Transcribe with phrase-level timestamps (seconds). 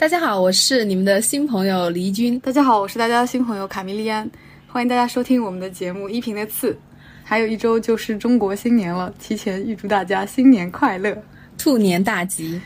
[0.00, 2.40] 大家好，我是你们的新朋友黎军。
[2.40, 4.28] 大家好，我是大家的新朋友卡米利安。
[4.66, 6.72] 欢迎大家收听我们的节目《一平的刺》。
[7.22, 11.14] 还有一周就是中国新年了，提前预祝大家新年快乐，
[11.58, 12.58] 兔年大吉。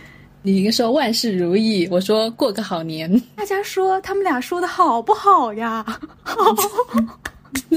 [0.43, 3.21] 你说万事如意，我说过个好年。
[3.35, 5.85] 大家说他们俩说的好不好呀？
[6.23, 6.55] 好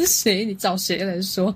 [0.05, 0.46] 谁？
[0.46, 1.54] 你找谁来说？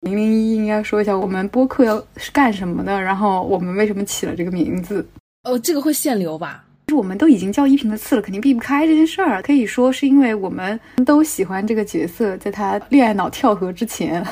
[0.00, 5.08] 零零一应该说一下我们播客要是干什么的，然后我们为什么起了这个名字？
[5.44, 6.62] 哦，这个会限流吧？
[6.94, 9.42] 我们都已经叫依萍的刺了，肯定避不开这件事儿。
[9.42, 14.24] 可以说是因为我们都喜欢这个角色，在他恋爱脑跳河之前，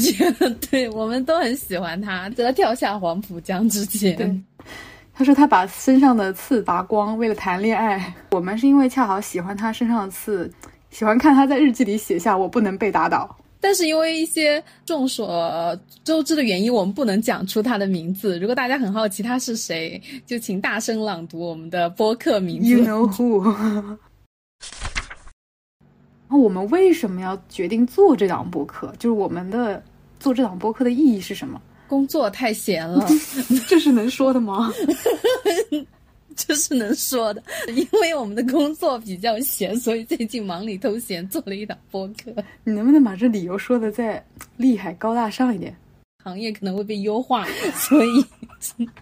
[0.70, 4.44] 对我们都很喜欢他，在他跳下黄浦江之前。
[5.16, 8.12] 他说他把身上的刺拔光，为了谈恋爱。
[8.32, 10.50] 我们是因为恰好喜欢他身上的刺，
[10.90, 13.36] 喜欢看他在日记里写下“我不能被打倒”。
[13.64, 18.38] 但是因为一些众所周知的原因，我们不能讲出他的名字。
[18.38, 22.68] 如果大家很好奇他是谁，就请大声朗读我们的播客名字。
[22.68, 23.96] You know who？
[26.28, 28.92] 那我们为什么要决定做这档播客？
[28.98, 29.82] 就是我们的
[30.20, 31.58] 做这档播客的意义是什么？
[31.88, 33.08] 工作太闲了，
[33.66, 34.70] 这是能说的吗？
[36.36, 37.42] 这是能说的，
[37.74, 42.34] 因为我们的工作比较闲，所以最近忙里偷闲做了一档播客。
[42.64, 44.24] 你能不能把这理由说的再
[44.56, 45.74] 厉害、高大上一点？
[46.24, 47.46] 行业可能会被优化，
[47.76, 48.24] 所以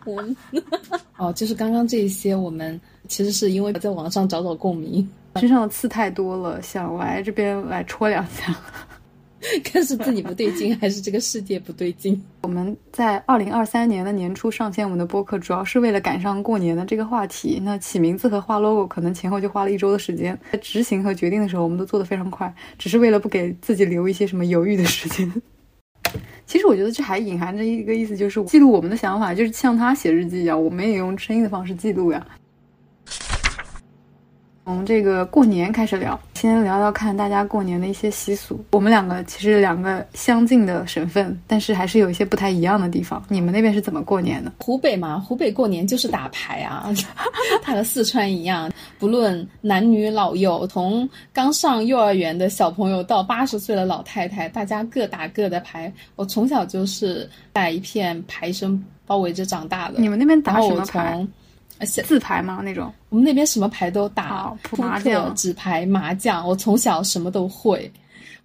[0.05, 0.25] 我
[1.17, 8.57] 哦，就是刚刚这一些，我们其实是因为在网上找找共鸣，身上的刺太多了，想来这边来戳两下。
[9.65, 12.21] 看是自己不对劲，还是这个世界不对劲？
[12.43, 17.61] 我们在二零二三年的年初上线我们的播客，主要是为了赶上过年的这个话题。
[17.63, 20.39] 那起名字和画 logo 可能前后就花了一周的时间。
[20.53, 25.31] 在执行和决定的时候，我们都做得非常快，只是为了不给自己留一些什么犹豫的时间。
[26.47, 32.25] 其实我觉得这还隐含着一个意思，就是记录我们的想法，就是像他写日记一样，我们也用声音的方式记录呀。
[34.65, 38.65] 从这个过年开始聊，先聊聊看大家过年的一些习俗。
[38.71, 43.21] 我们两个其实两个相近的省份，但是还是有一些不太一样的地方。
[43.29, 44.53] 你们那边是怎么过年的？
[44.61, 46.89] 湖北嘛，湖北过年就是打牌啊，
[47.61, 55.93] 它和四川一样，不论男女老幼，从刚上幼儿园的小朋友到八十岁的老太太，大家各打各的牌。
[56.15, 59.95] 我从小就是在一片牌声包围着长大的。
[59.99, 61.27] 你们那边打什么牌？
[61.85, 62.61] 自牌吗？
[62.65, 66.47] 那种我们那边什么牌都打，扑克、纸牌、麻将。
[66.47, 67.91] 我从小什么都会。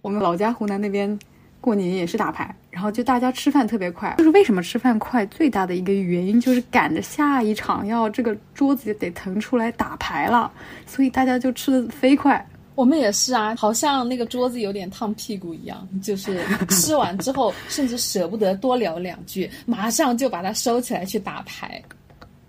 [0.02, 1.18] 我们老家湖南那边
[1.60, 4.14] 过年也是打牌，然后就大家吃饭特别快。
[4.18, 5.26] 就是为什么吃饭快？
[5.26, 10.50] 最大的一个原因就是赶着下一场要这个桌子得腾出来打牌了，
[10.86, 12.46] 所以大家就吃的飞快。
[12.76, 16.40] 我们也是啊，好像那个桌子有点烫屁股一样，就是
[16.70, 21.82] 吃完之后甚至舍不得多聊两句，马上就把它收起来去打牌。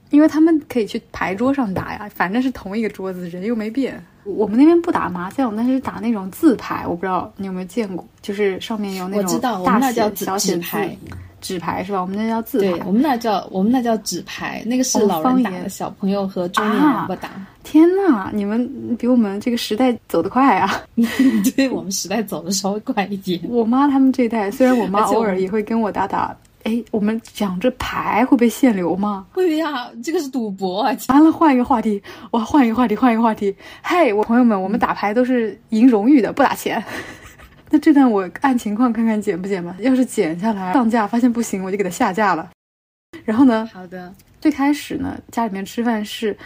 [0.09, 4.01] 因为他们可以去牌桌上打呀，反正是同一个桌子，人又没变。
[4.25, 10.95] 我们那边不打麻将，但是打那种字牌，我不知道你有没有见过，就是上面有那种大写小写牌，
[11.41, 12.01] 纸牌是吧？
[12.01, 17.29] 我们那叫字牌，我们那叫我们那叫纸牌，那个是老人打的，小朋友和中年人不打。
[17.63, 20.81] 天呐，你们比我们这个时代走得快啊！
[21.55, 23.39] 对我们时代走的稍微快一点。
[23.47, 26.35] 我妈他们这一代，虽然我妈偶尔也会跟我打打。
[26.63, 29.25] 哎，我们讲这牌会被限流吗？
[29.31, 30.83] 会呀，这个是赌博。
[30.83, 33.55] 完了，换一个话题，我换一个话题，换一个话题。
[33.81, 36.83] 嘿，我朋友们，我们打牌都是赢荣誉的，不打钱。
[37.71, 39.75] 那这段我按情况看看减不减吧。
[39.79, 42.49] 要是减下来上架，发现不行，我就给它下架了。
[43.23, 43.69] 然后呢？
[43.73, 44.13] 好的。
[44.41, 46.37] 最开始呢，家里面吃饭是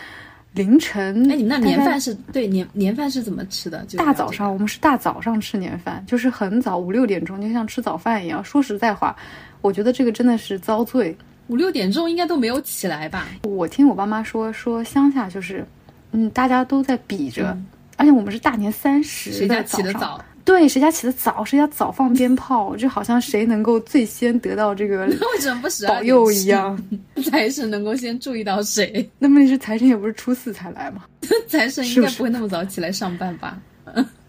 [0.54, 1.30] 凌晨。
[1.32, 3.84] 哎，你们那年饭是对年年饭是怎么吃的？
[3.98, 8.44] 大早上，我们是大早上吃年饭，就是很早五六点钟，就像吃早饭一样。
[8.44, 9.16] 说实在话。
[9.64, 11.16] 我觉得这个真的是遭罪，
[11.48, 13.30] 五六点钟应该都没有起来吧？
[13.44, 15.66] 我听我爸妈说，说乡下就是，
[16.12, 17.58] 嗯，大家都在比着，
[17.96, 20.22] 而且我们是大年三十，谁家起的早？
[20.44, 26.78] 对，谁家起的早，谁家早放鞭炮，就好像谁能够最先得到这个 为什么不十保佑一样？
[27.32, 29.10] 财神能够先注意到谁？
[29.18, 31.06] 那问题是财神也不是初四才来嘛？
[31.48, 33.58] 财神应该不会那么早起来上班吧？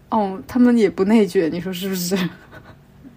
[0.09, 2.17] 哦，他们也不内卷，你说是不是？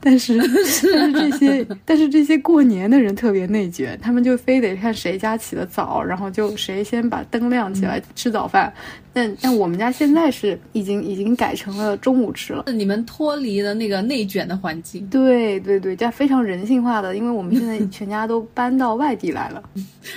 [0.09, 8.73] 但 是，但是这些，但是这些过年的人特别内卷，他们就非得看谁家起的早，然后就谁先把灯亮起来吃早饭。
[9.13, 12.65] 但但我们家现在是已经已经改成了中午吃了。
[12.73, 15.07] 你们脱离了那个内卷的环境？
[15.09, 19.63] 对对对，这非常人性化的，因为我们现在 全家都搬到外地来了。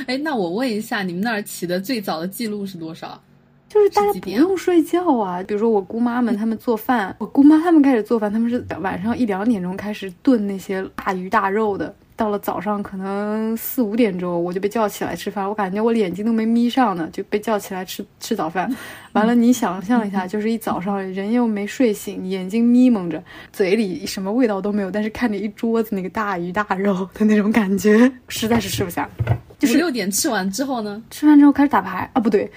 [0.06, 3.22] 哎，那我问一下，你们那儿起的最早的记录是多少？
[3.72, 11.96] 就是大家不用睡觉啊，比如说我姑妈们，他们做饭，我姑妈他们开始做饭，他们是晚上一两点钟开始炖那些大鱼大肉的。
[12.18, 18.70] 到了早上可能四五点钟，我就被叫起来吃饭，我感觉我眼睛都没眯上呢，就被叫起来吃吃早饭。
[19.14, 23.22] 完了，你想象一下，就是一早上人又没睡醒，眼睛眯蒙着，
[23.52, 29.10] 嘴里什么味道都没有，但是看着一桌子那个大鱼大肉 的那种感觉，实在是吃不下。
[29.60, 32.50] 就是六点吃完之后呢，吃完之后开始打牌啊，不对，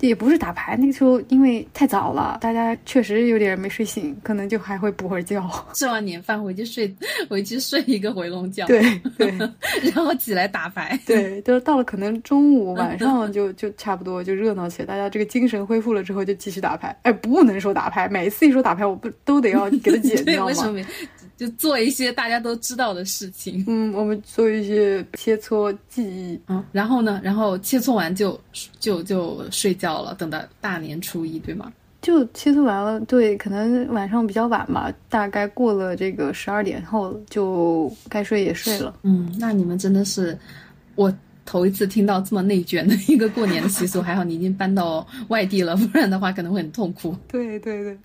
[0.00, 5.38] 也不是打牌，那个时候因为太早了，大家确实有点没睡醒，可能就还会补会儿觉。
[5.74, 6.90] 吃完年饭回去睡，
[7.28, 8.64] 回去睡一个回笼觉。
[8.64, 8.80] 对
[9.18, 9.28] 对，
[9.94, 10.98] 然后起来打牌。
[11.04, 16.96] 对，就是到了可能中午晚上就就差不多就热闹起来，大家这个精神恢复了之后就继续打牌。
[17.02, 20.46] 哎，不能说打牌，每一次一说打牌，我不都得要给他解 掉吗？
[20.46, 20.80] 为什么？
[21.36, 23.64] 就做一些大家都知道的事情。
[23.66, 26.38] 嗯，我们做一些切磋技艺。
[26.44, 27.18] 啊，然后呢？
[27.24, 28.38] 然后切磋完就
[28.78, 31.72] 就就睡觉了，等到大年初一，对吗？
[32.02, 38.94] 就切磋完了，对，可能晚上比较晚吧，大概过了这个十二点后就该睡也睡了。
[39.02, 40.38] 嗯，那你们真的是
[40.94, 41.10] 我。
[41.50, 47.12] 头一次听到这么内卷的一个过年的习俗，还好你已经搬到外地了，不然的话可能会很痛苦。
[47.26, 47.98] 对对对，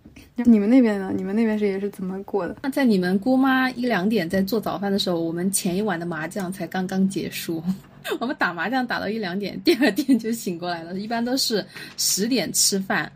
[0.46, 1.14] 你们那边呢？
[1.16, 2.56] 你们那边是也是怎么过的？
[2.64, 7.64] 那在你们姑妈一两点在做早饭的时候，我们前一晚的麻将才刚刚结束。
[8.20, 10.98] 我们打麻将打到一两点，第二天就醒过来了。
[11.00, 11.64] 一般都是
[11.98, 13.12] 十点吃饭。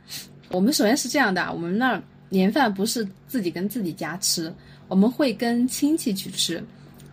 [0.51, 4.53] 我们首先是这样的，我们那儿年饭不是自己跟自己家吃，
[4.87, 6.63] 我们会跟亲戚去吃。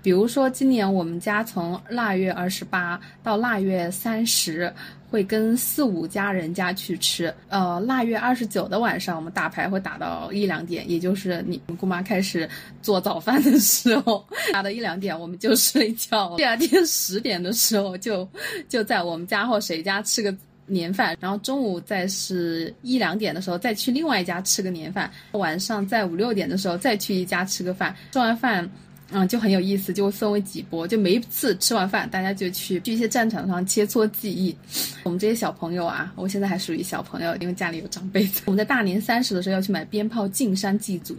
[0.02, 4.72] 比如说，今年我们家从腊月二十八到腊月三十，
[5.10, 7.32] 会跟四五家人家去吃。
[7.48, 12.48] 呃，腊月二十九的晚上，我们打牌会打到一两点，也就是你姑妈开始
[12.82, 16.36] 做早饭的时候， 打到一两点，我们就睡觉。
[16.36, 18.28] 第二天十点的时候，就
[18.68, 20.32] 就在我们家或谁家吃个
[20.66, 28.70] 年饭，然后中午再是一两点的时候再去另外一家吃个年饭，晚上在五六点的时候再去一家吃个饭，吃完饭。
[29.10, 34.56] 嗯，就很有意思，就分为几波，就每一次吃完饭，大家就去去一些战场上切磋技艺。
[35.04, 38.42] 我们这些小朋友啊，我现在还属于小朋友，因为家里有长辈子。
[38.46, 41.16] 我们在大年三十的时候要去买鞭炮进山祭祖，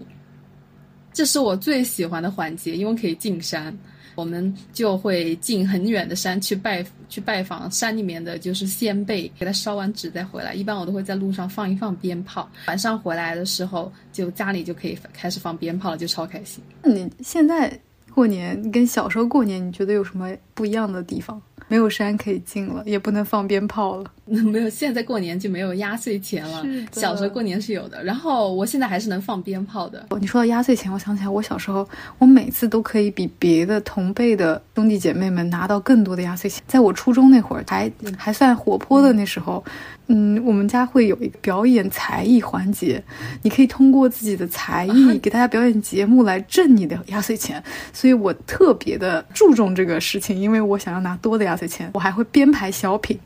[1.13, 3.75] 这是我最喜欢的环节，因为可以进山。
[4.17, 10.55] 我们就会进很远的山去拜去拜访山里面的就是先辈，给他烧完纸再回来。
[10.55, 16.63] 一般我都会在路上放一放鞭炮，晚上回来的时候就家里就可以开始放鞭炮了，就超开心。
[16.81, 17.79] 那你现在
[18.11, 21.39] 过年跟小时候过年，你觉得有什么不一样的地方？
[21.67, 24.11] 没有山可以进了，也不能放鞭炮了。
[24.25, 26.63] 没有，现在过年就没有压岁钱了。
[26.91, 30.05] 小时候过年是有的，然后我现在还是能放鞭炮的。
[30.19, 31.87] 你说到压岁钱，我想起来，我小时候，
[32.17, 36.61] 我每次都可以比别的同辈的兄弟姐妹们拿到更多的压岁钱。
[36.67, 39.71] 在我初中那会儿，还还算活泼的那时候，嗯，
[40.07, 43.03] 我们家会有一个表演才艺环节，
[43.41, 47.61] 你可以通过自己的才艺给大家表演节目来挣你的压岁钱。
[47.91, 53.19] 所以我特别的注重这个事情，因为我想要拿多的压岁钱，我还会编排小品。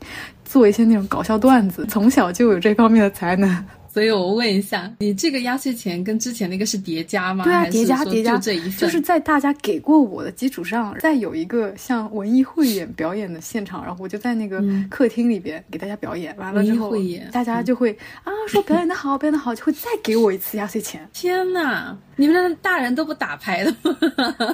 [0.44, 3.64] 做一些那种搞笑段子，从小就有这方面的才能。
[3.92, 7.44] 所以我问一下，你这个压岁钱跟之前那个是叠加吗？
[7.44, 16.34] 对啊，叠加叠加，就这一份，就是在大家给过我的基础上，再有一个像文艺汇演表演的现场，然后我就在那个客厅里边给大家表演。
[16.38, 16.94] 完了之后，
[17.30, 17.92] 大家就会
[18.24, 21.06] 啊说表演的好，表演的好，就会再给我一次压岁钱。
[21.12, 21.94] 天哪！
[22.16, 23.96] 你们那大人都不打牌的吗？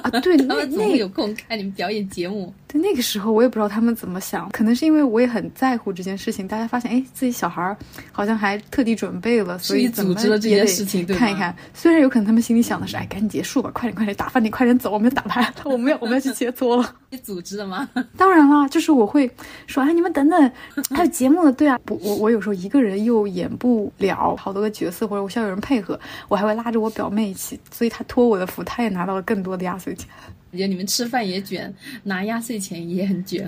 [0.03, 2.53] 啊，对， 他们怎么有空看你们表演节目？
[2.67, 6.47] 对，那个时候我也不知道他们怎么想，可能是因为我也很在乎这件事情。
[6.47, 7.77] 大家发现，哎，自己小孩儿
[8.11, 11.55] 好像还特地准备了，所以组织了这件事情，看一看。
[11.73, 16.95] 虽然有可能他们心里想的是，哎，赶紧结束吧，快点快点打饭，你快点走，我们要打牌，我们要我们要去切磋了。
[17.11, 17.87] 你组织的吗？
[18.17, 19.29] 当然啦，就是我会
[19.67, 20.51] 说，哎，你们等等，
[20.91, 21.51] 还有节目呢。
[21.51, 30.07] 对啊，不，我我有时候一个人又演不了好多个角色，或者我需要有人配合，我还会拉着我表妹一起，所以她托我的福，她也拿到了更多的压岁钱。
[30.51, 33.47] 我觉得你们吃饭也卷，拿压岁钱也很卷。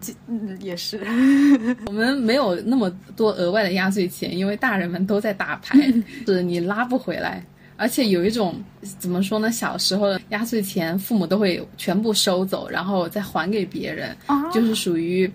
[0.00, 1.00] 这嗯也是，
[1.86, 5.78] 我们没有那么多额外的压岁钱，因为大人们都在打牌，
[6.26, 7.44] 是你拉不回来。
[7.78, 8.54] 而且有一种
[8.98, 9.50] 怎么说呢？
[9.52, 14.16] 小时候压岁钱父母都会全部收走，然后再还给别人，
[14.52, 15.30] 就是属于，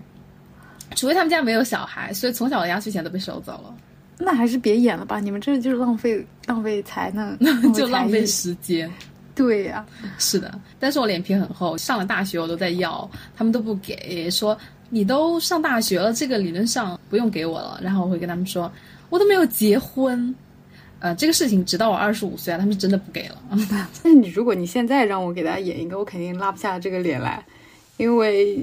[0.96, 3.74] 除非他们家没有小孩，所以从小的压岁钱都被收走了。
[4.18, 7.36] 那还是别演了吧，你们这就是浪费浪费才能，
[7.74, 8.90] 就浪费时间。
[9.34, 9.84] 对呀，
[10.18, 10.52] 是的。
[10.78, 14.56] 但是我脸皮很厚，上了大学我都在要，他们都不给，说
[14.90, 17.80] 你都上大学了，这个理论上不用给我了。
[17.82, 18.70] 然后我会跟他们说，
[19.08, 20.34] 我都没有结婚。
[20.98, 23.36] 呃，这个事情直到我二十五岁啊，他们真的不给了。
[24.04, 27.44] 但是你如果你现在让我给大家演一个，我肯定拉不下这个脸来，
[27.96, 28.56] 因为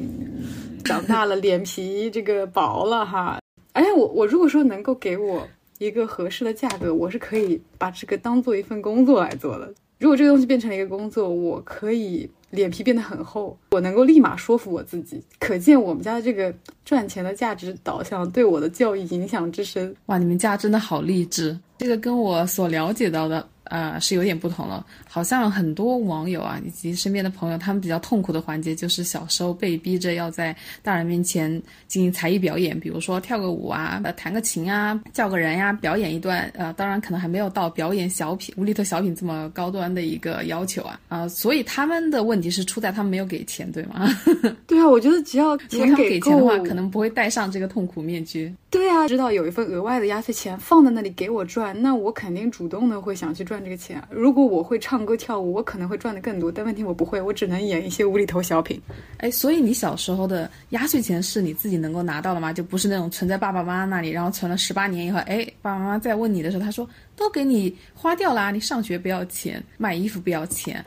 [0.86, 3.40] 长大了脸皮这个薄了哈。
[3.74, 5.46] 而且我我如果说能够给我
[5.80, 9.74] 一个合适的价格，我是可以把这个当做一份工作来做的。
[10.00, 15.22] 如果这个东西变成了一个工作，我可以脸皮变得很厚，我能够立马说服我自己。
[15.40, 16.54] 可见我们家的这个
[16.86, 19.94] 赚钱的价值导向对我的教育影响之深。
[20.06, 23.46] 哇，你们家真的好励志，这个跟我所了解到的。
[23.70, 24.86] 呃，是有点不同了。
[25.08, 31.50] 好像很多网友啊，以及身边的朋友，他们比较痛苦的环节就是小时候被逼着要在大人面前
[31.88, 36.52] 进行才艺表演，比如说跳个舞啊，呃，弹个琴啊，叫个人呀，表演一段。
[36.56, 41.00] 呃，当然可能还没有到表演小品、无厘头小品这么高端的一个要求啊。
[41.08, 44.08] 啊，所以他们的问题是出在他们没有给钱，对吗？
[44.68, 48.54] 对啊，我觉得只要钱给钱的话，可能不会戴上这个痛苦面具。
[48.70, 54.02] 对啊，知道有一份额外的压岁钱放在那里给我赚，那我肯定主动的会想去赚这个钱。
[54.10, 56.52] 如果我会唱歌跳舞，我可能会赚的更多。
[56.52, 58.82] 但问题我不会，我只能演一些无厘头小品。
[59.18, 62.54] 哎，所以你小时候的压岁钱是你自己能够拿到的吗？
[62.54, 70.84] 就不是那种存在爸爸妈妈那里，然后存了十八年以后，哎，爸爸妈妈再问你的时候，他说都给你花掉啦，你上学不要钱，买衣服不要钱。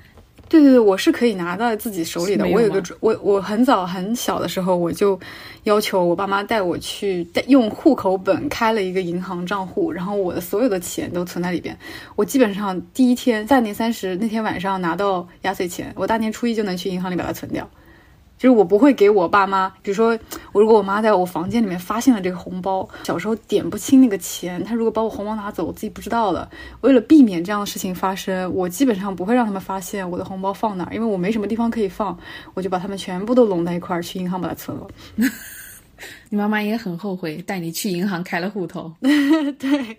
[0.53, 2.47] 对对对，我是可以拿到自己手里的。
[2.47, 5.19] 我有个我我很早很小的时候，我就
[5.63, 11.75] 要求我爸妈带我去带用户口本开了一个银行账户，然后我的所有的钱都存在里边。
[12.17, 17.67] 我基本上第一天大年三十那天晚上拿到压岁钱，我大年初一就能去银行里把它存掉。
[18.43, 20.19] 就是我不会给我爸妈，比如说
[20.51, 26.51] 我如果我妈在我房间里面发现了这个红包，小时候点不清那个钱，她如果把我红包拿走，我自己不知道了。
[26.81, 32.19] 为了避免这样的事情发生，我基本上不会让他们发现我的红包放哪儿，因为我没什么地方可以放，
[32.55, 34.89] 我就把他们全部都拢在一块儿去银行把它存了。
[36.29, 38.93] 你妈妈也很后悔带你去银行开了户头。
[39.01, 39.99] 对，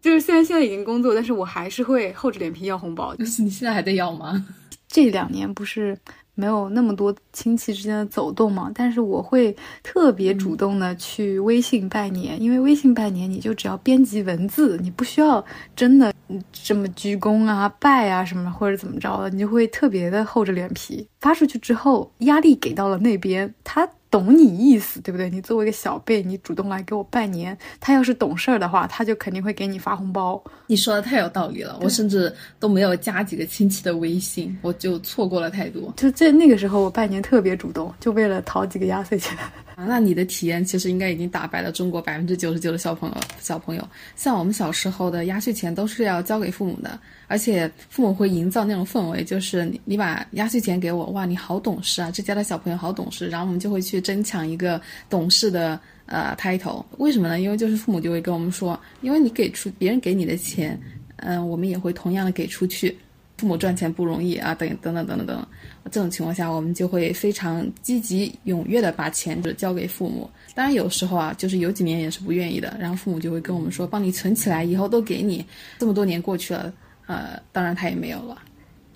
[0.00, 3.14] 就是虽然现在已经工作，但是我还是会厚着脸皮要红包。
[3.16, 4.42] 就是你现在还在要吗？
[4.88, 5.98] 这两年不是。
[6.34, 15.44] 没有那么多亲戚之间的走动嘛，但是我会特别主动的去微信拜年，因为微信拜年你就只要编辑文字，你不需要
[15.76, 16.12] 真的
[16.52, 23.88] 这么鞠躬啊、拜啊什么或者怎么着的，你就会特别的厚着脸皮发出去之后，压力给到了那边，他。
[24.10, 25.28] 懂你意思，对不对？
[25.28, 30.40] 你作为一个小辈，你主动来给我拜年，他要是懂事儿的话，他就肯定会给你发红包。
[30.74, 35.94] 你说的太有道理了，我甚至都没有加几个亲戚的微信，我就错过了太多。
[35.96, 39.38] 就在那个时候，我拜年特别主动，就为了讨几个压岁钱。
[39.76, 43.16] 啊，那你的体验其实应该已经打败了中国百分之九十九的小朋友。
[43.40, 56.84] 小朋友，像我们小时候的压岁钱都是要交给父母的，而且父母会营造那种氛围，就是你你把压岁钱给我，哇，你好懂事啊，这家的小朋友好懂事，然后我们就会去争抢一个懂事的呃 title。
[56.98, 57.40] 为什么呢？
[57.40, 60.80] 因为就是父母就会跟我们说，因为你给出别人给你的钱，
[61.16, 62.96] 嗯，我们也会同样的给出去。
[63.36, 65.46] 父母赚钱不容易啊，等等等等等等，
[65.90, 70.30] 这种情况下，我们就会非常积极踊跃的把钱就交给父母。
[70.54, 75.44] 当然有时候啊，就是有几年也是不愿意的，然后父母就会跟我们说，帮你存起来，以后都给你。
[75.80, 76.72] 这么多年过去了，
[77.06, 78.40] 呃，当然他也没有了，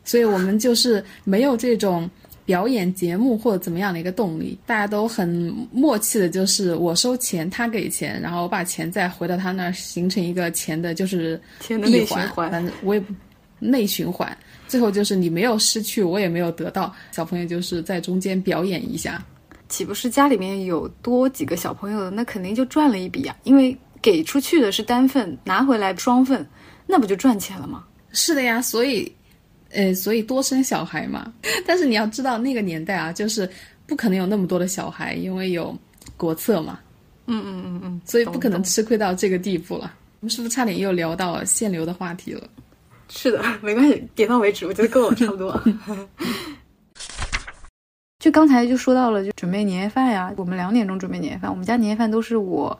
[0.04, 2.08] 所以我们就是没有这种
[2.48, 11.38] 表演节目或者怎么样的一个动力，大家都很默契的，就是我收钱，他给钱，然后我把钱再回到他那儿，形成一个钱的就是
[11.68, 13.04] 闭环，反正我也。
[13.60, 14.38] 内循环，
[14.68, 16.94] 最后就是你没有失去，我也没有得到。
[17.10, 19.20] 小朋友就是在中间表演一下，
[19.68, 23.36] 岂不是家里面有多几个小朋友的，那肯定就赚了一笔呀？
[23.42, 26.48] 因为给出去的是单份，拿回来双份，
[26.86, 27.84] 那不就赚钱了吗？
[28.12, 29.12] 是的呀，所以，
[29.70, 31.32] 呃，所以多生小孩嘛。
[31.66, 33.48] 但是你要知道，那个年代啊，就是
[33.86, 35.76] 不可能有那么多的小孩，因为有
[36.16, 36.78] 国策嘛。
[37.26, 39.92] 嗯嗯嗯嗯，所以不可能吃亏到这个地步了。
[40.20, 42.42] 我们是不是差点又聊到限流的话题了？
[43.10, 45.62] 是的，没关系，点到为止，我觉得跟我，差不多。
[48.18, 50.32] 就刚才就说到了，就准备年夜饭呀。
[50.36, 52.76] 我们两点钟准备年夜饭，我们家年夜饭都是我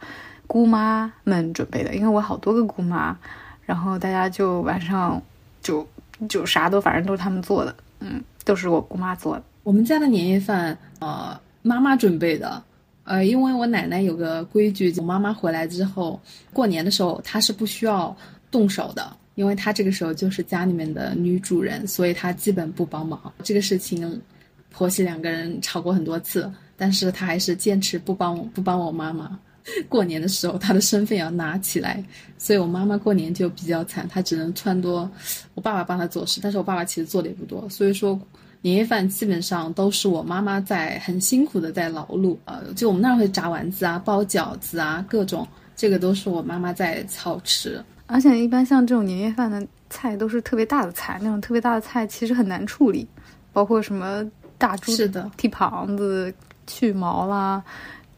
[0.47, 3.16] 姑妈们准备的，因为我好多个姑妈，
[3.64, 5.23] 然后大家就晚上
[5.62, 5.87] 就
[6.29, 9.43] 就啥都反正都是他们做的，嗯，都是我姑妈做的。
[9.63, 12.63] 我们家的年夜饭，呃，妈妈准备的，
[13.05, 16.21] 呃，因为我奶奶有个规矩，我妈妈回来之后，
[16.53, 18.17] 过年的时候她是不需要
[18.51, 19.17] 动手的。
[19.35, 23.33] 因为她这个时候就是家里面的女主人，所以她基本不帮忙。
[23.45, 24.21] 这个事情，
[24.69, 29.39] 婆媳两个人吵过很多次，但是她还是坚持不帮不帮我妈妈。
[29.89, 32.03] 过年的时候，他的身份要拿起来，
[32.39, 35.09] 所以我妈妈过年就比较惨，她只能撺掇
[35.55, 36.41] 我爸爸帮她做事。
[36.43, 38.19] 但是我爸爸其实做的也不多，所以说
[38.61, 42.37] 年夜饭基本上都是我妈妈在很辛苦的在劳碌。
[42.45, 45.47] 呃，就我们那儿会炸丸子啊、包饺子啊，各种
[45.77, 47.83] 这个都是我妈妈在操持。
[48.07, 53.07] 而且一般像这种年夜饭的菜都是特别大的菜，那种特别大的菜其实很难处理，
[53.53, 54.25] 包括什么
[54.57, 56.33] 大猪是的剃膀子、
[56.67, 57.63] 去毛啦，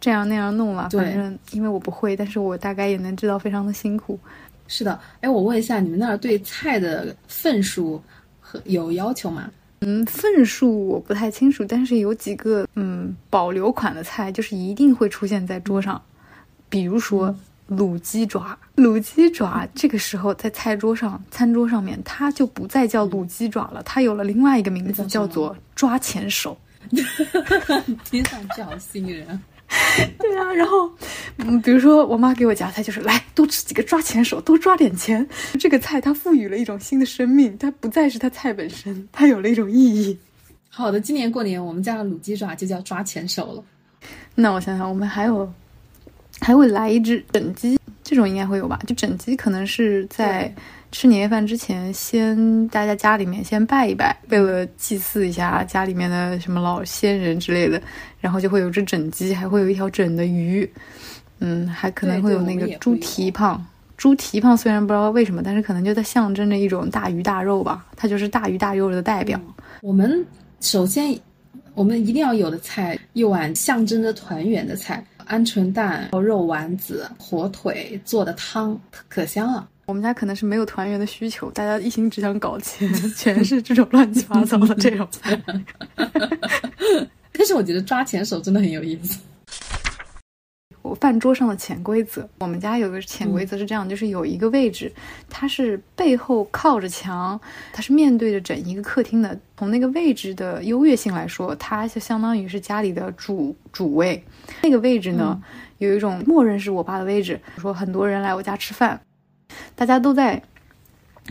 [0.01, 0.89] 这样那样弄了。
[0.91, 4.19] 反正因为我不会，但是我大概也能知道非常的辛苦。
[4.67, 8.03] 是的，哎，我问一下，你们那儿对菜的份数
[8.41, 9.51] 和有要求吗？
[9.81, 16.01] 嗯，份数我不太清楚，但是有几个嗯保留款的菜，就是一定会出现在桌上，
[16.69, 17.35] 比如说
[17.69, 18.59] 卤鸡爪。
[18.77, 26.57] 卤鸡爪这个时候在菜桌上、餐桌上面，它就不再叫卤鸡爪了，它有了另外一个名字，叫做抓钱手。
[28.05, 29.41] 听上去好吸引人。
[30.19, 30.91] 对啊，然后，
[31.39, 35.27] 嗯，比如说我妈给我夹菜，就是来多吃几个抓钱手，多抓点钱。
[35.59, 40.19] 这个菜它赋予了一种新的生命，它不再是它菜本身，它有了一种意义。
[40.69, 43.65] 好的，今年过年我们家的卤鸡爪就叫抓钱手了。
[44.35, 45.51] 那我想想，我们还有
[46.41, 47.79] 还会来一只整鸡，
[48.11, 48.77] 这种应该会有吧？
[48.85, 50.53] 就整鸡可能是在。
[50.93, 57.81] 吃年夜饭之前，先大家家里面先拜一拜，为了祭祀一下家里面的什么老先人之类的，
[58.19, 60.69] 然后就会有只整鸡，还会有一条整的鱼，
[61.39, 63.65] 嗯，还可能会有那个猪蹄膀。
[63.97, 69.41] 猪蹄膀虽然不知道为什么，但是可能就在象征着一种大鱼大肉吧，它就是大鱼大肉的代表。
[69.83, 70.27] 我们
[70.59, 71.17] 首先，
[71.75, 78.77] 我们一定要有的菜，一碗象征着团圆的菜，鹌鹑蛋、肉丸子、火腿做的汤，
[79.09, 79.69] 可香了。
[79.87, 85.41] 我们家可能是没有团圆的需求，大家一心只想搞钱， 全是这种乱七八糟的这种菜。
[87.33, 89.21] 但是我觉得抓钱手真的很有意思。
[90.83, 94.91] 我饭桌上的潜规则，我们家有个潜规则是这样，就是有一个位置，
[95.29, 97.39] 它是背后靠着墙，
[97.73, 99.39] 它是面对着整一个客厅的。
[99.57, 104.25] 从那个位置的优越性来说，它就相当于是家里的主主位。
[104.63, 105.39] 那个位置呢，
[105.77, 107.39] 有一种默认是我爸的位置。
[107.59, 108.99] 说很多人来我家吃饭。
[109.75, 110.43] 大家都在，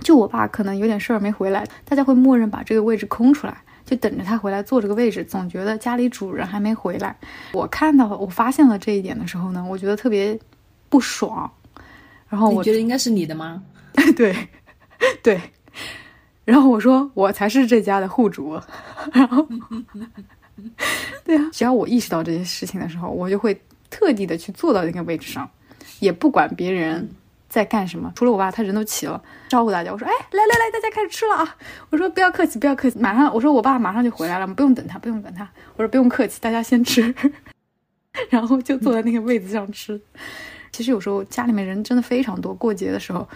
[0.04, 5.24] 就我爸可能有点事儿没回来，大家会默认把这个位置空出来，就等着他回来坐这个位置。
[5.24, 7.18] 总觉得家里主人还没回来。
[7.54, 10.38] 我看到我发现了这一点的时候呢，我觉得特别
[10.90, 11.52] 不爽。
[12.28, 13.64] 然后我觉得应该是你的吗？
[14.16, 14.36] 对，
[15.24, 15.42] 对。
[16.46, 18.54] 然后我说我才是这家的户主。
[19.12, 19.48] 然后，
[21.26, 25.50] 对啊，只要我意识到这些事情的时候，我就会特地的去坐到那个位置上，
[26.00, 27.10] 也不管别人。
[27.50, 28.12] 在干什么？
[28.16, 29.92] 除了我爸，他人都齐了，招呼大家。
[29.92, 31.58] 我说：“哎，来来来，大家开始吃了啊！”
[31.90, 37.14] 我说：“不要客气，不要客气，马上。”我说：“我爸马上就回来了，不用等他，不用等他。”我说：“不用客气，大家先吃。
[38.30, 40.00] ”然后就坐在那个位子上吃。
[40.72, 43.28] 其实有时候家里面人真的非常多，过节的时候，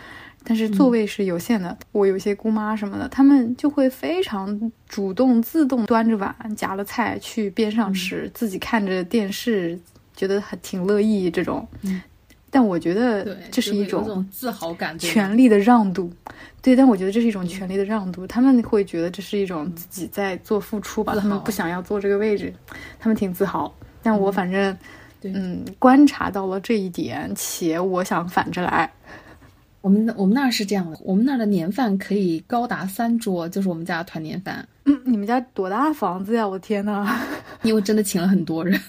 [0.43, 1.75] 但是座位是有限的。
[1.91, 9.79] 我有些姑妈什么的，他们就会非常主动、自动端着碗、夹了菜去边上吃，自己看着电视，
[10.15, 11.67] 觉得还挺乐意这种。
[12.55, 16.13] 但我觉得这是一种自豪感，权力的让渡。
[16.61, 18.27] 对，但我觉得这是一种权力的让渡。
[18.27, 22.53] 他们会觉得这是一种自己在做付出吧，他们不想要坐这个位置，
[22.99, 23.73] 他们挺自豪。
[24.03, 24.77] 但我反正，
[25.23, 28.87] 嗯，观察到了这一点，且我想反着来。
[29.81, 34.65] 我们我们那儿是这样的，我们那儿的年饭可以高达三桌，就是我们家的团年饭。
[34.85, 36.47] 嗯，你们家多大房子呀？
[36.47, 37.19] 我天呐！
[37.63, 38.79] 因为真的请了很多人，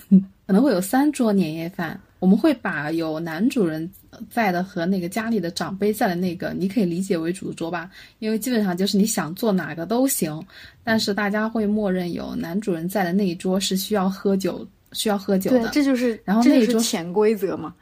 [0.47, 1.99] 可能会有三桌年夜饭。
[2.25, 3.87] 我们会把有男主人
[4.31, 10.43] 在的和那个家里的长辈在的那个，你可以理解为主桌吧，因为基本上就是你想坐哪个都行，
[10.83, 15.59] 但是大家会默认有男主人在的那一桌是需要喝酒，需要喝酒的。
[15.65, 17.75] 对，这就是，然后那一桌潜规则嘛。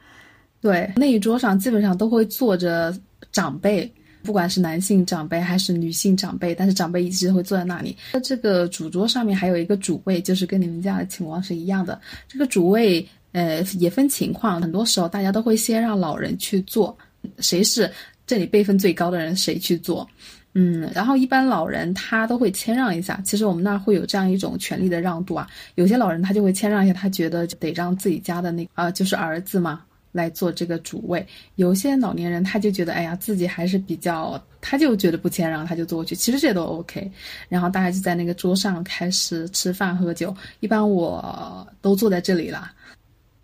[0.59, 2.93] 对，那一桌上基本上都会坐着
[3.31, 3.89] 长辈，
[4.23, 7.95] 不管是男性长辈还是女性长辈，但是长辈一直会坐在那里。
[8.11, 13.07] 那这个主桌上面还有一个主位，就是跟你们家的情况是一样的，这个主位。
[13.33, 16.97] 呃，也分情况，很多时候大家都会先让老人去做，
[17.39, 17.91] 谁是
[18.25, 20.07] 这里辈分最高的人，谁去做，
[20.53, 23.19] 嗯，然后一般老人他都会谦让一下。
[23.25, 31.25] 其实我们那儿会有这样一种权力的让渡啊，有些老人他就会谦让一下，他觉得得让自己家的那啊就是儿子嘛来做这个主位。
[31.55, 36.15] 有些老年人他就觉得，哎呀，自己还是比较，他就觉得不谦让，他就坐过去。
[36.15, 37.11] 其实这都 OK。
[37.49, 42.71] 然后大家就在那个桌上开始吃饭喝酒，一般我都坐在这里了。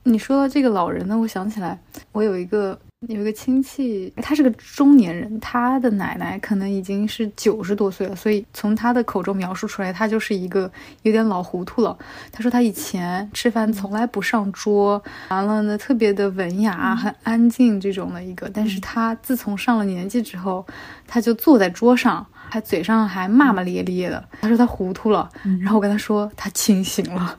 [0.09, 1.79] 你说到这个老人呢，我想起来，
[2.11, 10.69] 我有一个有一个亲戚，他是个中年人，他的奶奶可能已经是九十多岁了，所以从他的口中描述出来，他就是一个
[11.03, 11.95] 有点老糊涂了。
[12.31, 20.65] 他说他以前吃饭从来不上桌，完了呢特别的文雅、很安静这种的一个，但是他自从上了年纪之后，
[21.07, 24.27] 他就坐在桌上，他嘴上还骂骂咧咧的。
[24.41, 25.29] 他说他糊涂了，
[25.61, 27.37] 然后我跟他说他清醒了。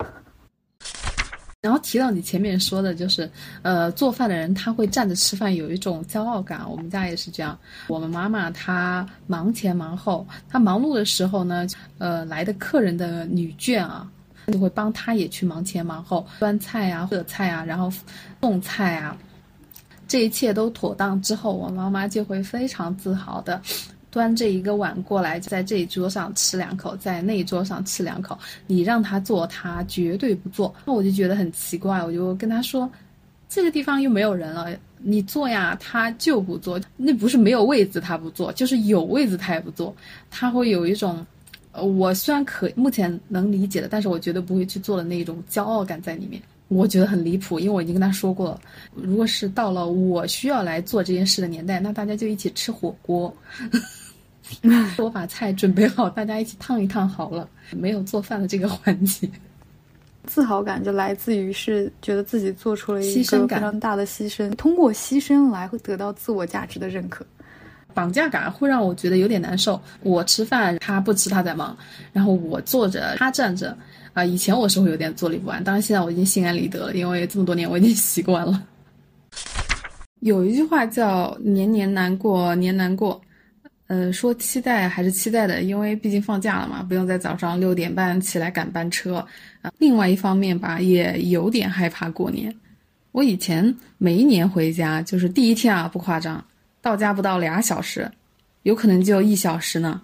[1.63, 6.63] 然后提到你前面说的，就是，呃，做饭的人他会站着吃饭，有一种骄傲感。
[6.71, 7.59] 我们家也是这样。
[7.87, 11.67] 我们妈妈她忙前忙后，她忙碌的时候呢，
[11.99, 14.11] 呃，来的客人的女眷啊，
[14.47, 17.93] 就会帮她也去忙前忙后，端菜啊、热菜啊，然后
[18.41, 19.15] 送菜啊，
[20.09, 23.61] 这一切都妥当之后，我妈妈就会非常自豪的。
[24.11, 28.39] 端着一个碗过来，在这一桌上吃两口，在那一桌上吃两口。
[28.67, 30.75] 你让他做，他绝对不做。
[30.85, 32.91] 那我就觉得很奇怪，我就跟他说，
[33.49, 34.69] 这个地方又没有人了，
[34.99, 36.81] 你做呀，他就不做。
[36.97, 39.95] 那不是没有位子他不做，就是有位子他也不做。
[40.31, 41.25] 他会有一种，
[41.73, 46.43] 呃，我虽然可目前能理解的，但是我绝对不会去做的那种骄傲感在里面。
[46.69, 48.61] 我觉得很离谱，因为我已经跟他说过了，
[48.95, 53.37] 如果是到了我需要来做这件事的年代，那大家就一起吃火锅，
[54.99, 59.29] 我把菜准备好，大家一起烫一烫好了，没有做饭的这个环节。
[60.25, 67.25] 自豪感就来自于是觉得自己做出了一个非常大的牺牲，通过牺牲来会得到自我价值的认可。
[67.93, 69.81] 绑架感会让我觉得有点难受。
[70.03, 71.77] 我吃饭，他不吃，他在忙，
[72.13, 73.77] 然后我坐着，他站着。
[74.13, 78.63] 啊，以前我是会有点坐立不安，当然现在我已经心安理得了，因为这么多年我已经习惯了。
[80.21, 83.21] 有一句话叫“年年难过年难过”，
[83.91, 89.17] 呃，说期待还是期待的，因为毕竟放假了嘛，不用在早上六点半起来赶班车
[89.63, 89.73] 啊。
[89.79, 92.55] 另外一方面吧，也有点害怕过年。
[93.11, 96.45] 我以前每一年回家，就是第一天啊，不夸张，
[96.81, 98.09] 到家不到俩小时，
[98.63, 100.01] 有可能就一小时呢，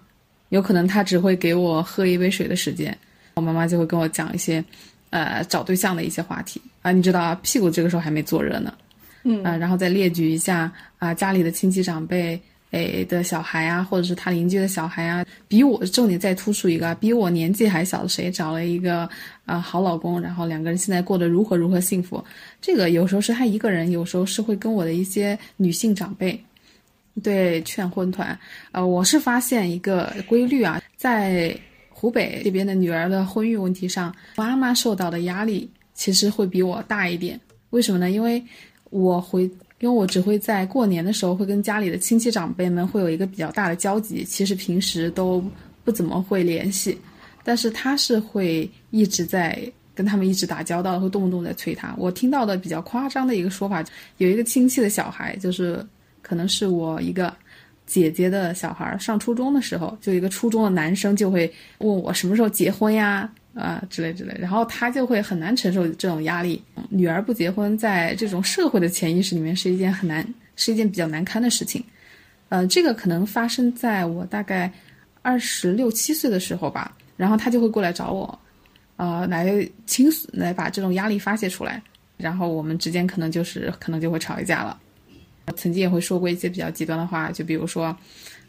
[0.49, 2.95] 有可能他只会给我喝一杯水的时间。
[3.35, 4.61] 我妈妈就会跟我讲一些，
[5.11, 8.73] 呃，找对象的一些话题啊，你知道啊，屁股这个时候还没坐热呢，
[9.23, 12.37] 嗯啊，然后再列举一下啊，家里的亲戚长辈
[12.71, 19.09] 诶的小孩啊，或者是他邻居的小孩啊，比我重点再突出一个，比我年纪还小的谁找了一个
[19.45, 22.23] 啊好老公，然后两个人现在过得如何如何幸福，
[22.61, 26.39] 这个有时候是他一个人，有时候是会跟我的一些女性长辈
[27.23, 28.37] 对劝婚团，
[28.71, 31.57] 呃，我是发现一个规律啊，在。
[31.99, 37.39] 湖北这边的女儿的婚育问题上，妈妈受到的压力其实会比我大一点。
[37.71, 38.11] 为什么呢？
[38.11, 38.39] 因为
[38.91, 45.43] 我回，因为我只会在过年的时候会跟家里的亲戚长辈们会有一个比较大的交集，其实平时都
[45.83, 46.97] 不怎么会联系。
[47.43, 49.59] 但是他是会一直在
[49.95, 51.95] 跟他们一直打交道，会动不动在催他。
[51.97, 53.83] 我听到的比较夸张的一个说法，
[54.17, 55.85] 有一个亲戚的小孩，就是
[56.21, 57.33] 可能是我一个。
[57.85, 66.63] 姐姐的小孩上初中的时候，就一个初中的男生就会问我什么时候结婚呀，啊之类之类，然后他就会很难承受这种压力。
[66.89, 71.83] 女儿不结婚，在这种社会的潜意识里面是一件很难，是一件比较难堪的事情。
[72.49, 74.71] 呃，这个可能发生在我大概
[75.21, 78.39] 二十六七岁的时候吧，然后他就会过来找我，
[78.95, 81.81] 呃，来倾诉，来把这种压力发泄出来，
[82.15, 84.79] 然后我们之间可能就是可能就会吵一架了。
[85.55, 87.95] 曾经也会说过一些比较极端的话，就比如说，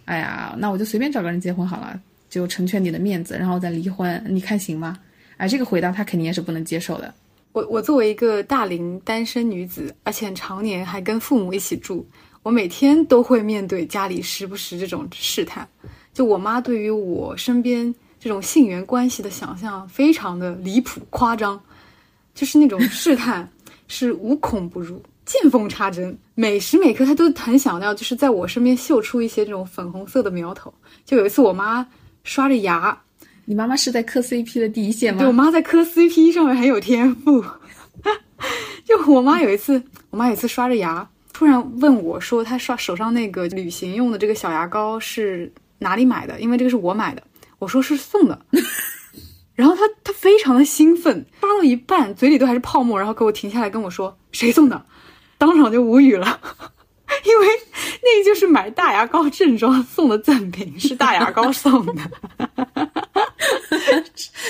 [0.04, 4.98] 哎呀，那我就随便找个人结婚好了，就成全你的面子，然后再离婚，你看行吗？
[5.36, 7.12] 哎，这个回答他肯定也是不能接受的。
[7.52, 12.06] 我我作为一个大龄单身女子，而且常年还跟父母一起住，
[12.42, 15.66] 我每天都会面对家里时不时这种试探。
[16.12, 21.60] 就我妈对于我身边这种性缘关系的想象非常的离谱夸张，
[22.34, 23.48] 就是那种试探
[23.86, 25.02] 是无孔不入。
[25.28, 30.72] 见缝插针，每时每刻他都很想要，就是在我身边秀出一些这种粉红色的苗头。
[31.04, 31.86] 就有一次，我妈
[32.28, 32.96] 刷着牙，
[33.46, 35.20] 你妈妈是在磕 CP 的第一线吗？
[35.20, 37.42] 对，我妈在磕 CP 上面很有天赋。
[38.84, 46.38] 就我妈有一次，我妈有一次刷着牙，突然问我说：“她刷手上那个旅行用的这个小牙膏是哪里买的？
[46.38, 47.22] 因为这个是我买的。”
[47.58, 48.38] 我说是送的。
[49.56, 54.84] 然后她她非常的兴奋，刷到一半嘴里都还是泡沫，然后给我停下来跟我说：“谁送的？”
[55.38, 56.38] 当场就无语了，
[57.24, 57.46] 因为
[58.02, 62.02] 那就是买大牙膏正装送的赠品，是大牙膏 送的，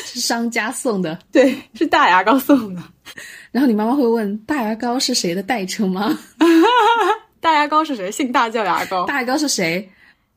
[0.04, 2.82] 是商家送的，对，是大牙膏送的。
[3.50, 6.16] 然后你妈妈会问：大牙膏是谁的代称吗？
[7.40, 8.10] 大牙膏是谁？
[8.10, 9.06] 姓大叫牙膏。
[9.06, 9.90] 大牙膏是谁？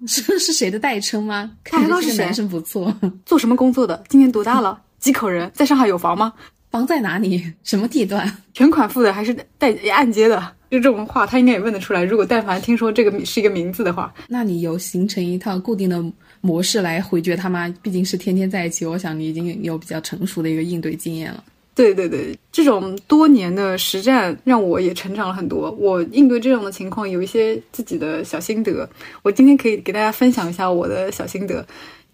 [0.08, 1.52] 是是谁的代称吗？
[1.70, 2.24] 大牙膏是谁？
[2.26, 2.94] 男生不错。
[3.26, 4.04] 做什么工作的？
[4.08, 4.80] 今年多大了？
[5.00, 5.52] 几口人？
[5.54, 6.34] 在上海有房吗？
[6.72, 7.44] 房在哪里？
[7.64, 8.32] 什么地段？
[8.54, 10.42] 全款付的还是带按揭的？
[10.70, 12.02] 就这种话，他应该也问得出来。
[12.02, 16.02] 如果但凡听说这个是一个名字的话，那你有形成一套固定的
[16.40, 17.72] 模式来回绝他吗？
[17.82, 21.44] 毕竟是天天在一起，我想你已经有比较成熟的一个应对经验了。
[21.74, 25.72] 对对对，这种多年的实战让我也成长了很多。
[25.72, 28.88] 我应对这种的情况有一些自己的小心得，
[29.24, 31.66] 我今天可以给大家分享一下我的小心得。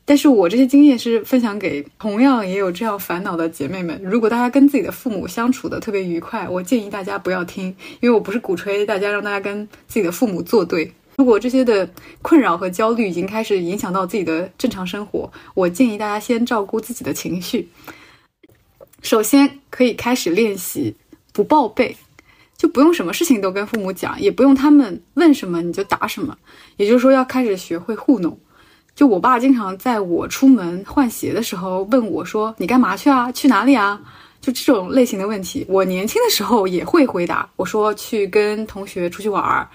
[0.10, 4.02] 但是我这些经验是分享给同样也有这样烦恼的姐妹们。
[4.02, 7.66] 如果大家跟自己的父母相处的特别愉快，我建议大家不要听，
[8.00, 10.90] 因为我不是鼓吹大家让大家跟自己的父母作对。
[11.18, 11.90] 如果这些的
[12.22, 17.68] 困扰和焦虑已经开始影响到自己的正常生活，我建议大家先照顾自己的情绪。
[19.02, 20.96] 首先可以开始练习
[21.34, 21.98] 不报备，
[22.56, 26.38] 就不用什么事情都跟父母讲，也不用他们问什么你就答什么。
[26.78, 28.40] 也就是说，要开始学会糊弄。
[28.98, 33.32] 就我爸经常在我出门换鞋的时候问我说：“你干嘛去啊？
[33.32, 34.02] 去哪里啊？”
[34.42, 39.70] 就这种类型的问题，我年轻的时候也会回答，我说去跟同学出去玩儿。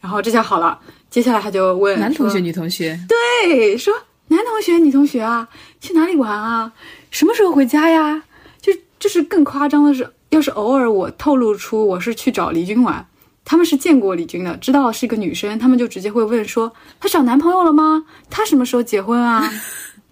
[0.00, 0.80] 然后这下好了，
[1.10, 2.98] 接下来他就问男同学、女同学，
[3.44, 3.92] 对，说
[4.28, 5.46] 男同学、女同学啊，
[5.78, 6.72] 去哪里玩啊？
[7.10, 8.22] 什么时候回家呀？
[8.62, 13.06] 就就是更夸张的是，要是偶尔我透露出我是去找黎军玩，
[13.44, 18.04] 他们是见过李军的，知道是一个女生，他们就直接会问说她找男朋友了吗？
[18.30, 19.50] 她什么时候结婚啊？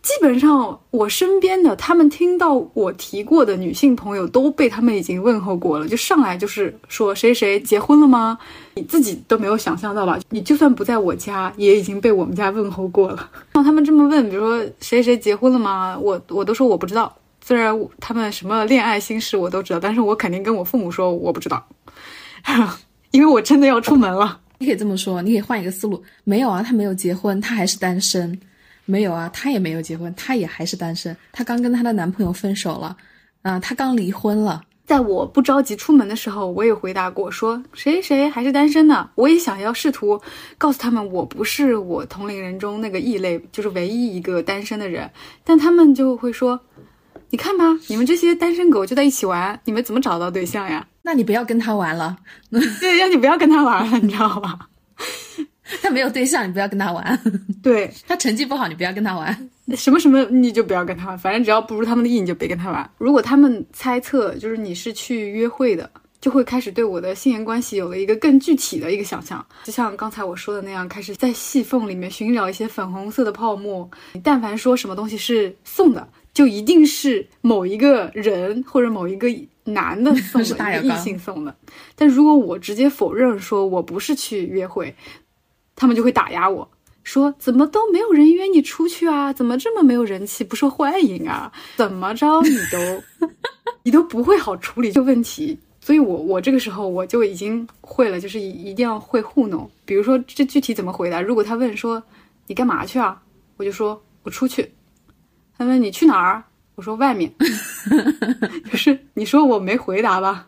[0.03, 8.39] 基本上我身边的他们听到我提过的女性朋友都被他们已经问候过了，就上来就是说谁谁结婚了吗？
[8.77, 10.19] 你自己都没有想象到吧？
[10.31, 13.29] 你就算不在我家，也已经被我们家问候过了。
[13.53, 15.99] 让 他们这么问，比如说谁谁结婚了吗？
[16.01, 17.15] 我我都说我不知道。
[17.45, 21.63] 虽然他们什么恋爱心事我都知道，但是我肯定跟我父母说我不知道，
[23.11, 24.41] 因为我真的要出门了。
[24.59, 28.39] 你可以这么说，你可以换一个思路，没有啊，他没有结婚，他还是单身。
[28.87, 31.17] 没有啊，她也没有结婚，她也还是单身。
[31.31, 32.97] 她刚跟她的男朋友分手了，
[33.43, 34.63] 啊，她刚离婚了。
[34.85, 39.09] 在我不着急出门的时候，我也回答过说谁谁还是单身呢。
[39.15, 40.21] 我也想要试图
[40.59, 45.09] 告诉他们，我不是我同龄人中那个异类，就是唯一一个单身的人。
[45.45, 46.59] 但他们就会说，
[47.31, 50.87] 你看吧，你们这些单身狗就在一起玩，你们怎么找到对象呀？
[51.03, 52.17] 那你不要跟他玩了，
[52.81, 54.59] 对，让你不要跟他玩了，你知道吧？
[55.81, 57.19] 他没有对象，你不要跟他玩。
[57.63, 59.51] 对他成绩不好，你不要跟他玩。
[59.77, 62.91] 什么什么你就不要跟他玩，反正只要不如他们的意，你就别跟他玩。
[62.99, 65.89] 如果他们猜测就是你是去约会的，
[66.21, 73.89] 就会开始对我的性缘关系有了一个更具体的一个想象，就像刚才我说的那样，开始在细缝里面寻找一些粉红色的泡沫。
[74.13, 79.29] 你但凡说什么东西是送的，就一定是某一个人或者某一个
[79.65, 81.55] 男的送 是大的，摇缸异性送的。
[81.95, 84.95] 但如果我直接否认说我不是去约会，
[85.75, 86.71] 他们就会打压我。
[87.03, 89.33] 说怎么都没有人约你出去啊？
[89.33, 91.51] 怎么这么没有人气，不受欢迎啊？
[91.77, 93.29] 怎么着你都
[93.83, 99.69] 你都不会好处理这个问题，所以我我这个时候我就已经会了，就是一一定要会糊弄。
[99.87, 101.21] 比如说这具体怎么回答？
[101.23, 102.01] 如果他问说
[102.47, 103.21] 你干嘛去啊？
[103.57, 104.71] 我就说我出去。
[105.61, 106.43] 他问你去哪儿？
[106.77, 107.31] 我说外面。
[108.73, 110.47] 就是你说我没回答吧？